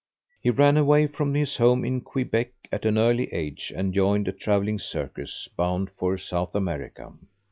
[0.41, 4.31] He ran away from his home in Quebec at an early age, and joined a
[4.31, 7.13] travelling circus bound for South America.